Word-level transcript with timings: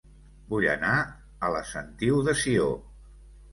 Vull 0.53 0.65
anar 0.71 0.93
a 1.49 1.53
La 1.57 1.63
Sentiu 1.73 2.25
de 2.31 2.37
Sió 2.47 2.67